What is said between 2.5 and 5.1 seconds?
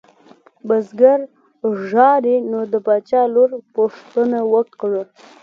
نو د باچا لور پوښتنه وکړه.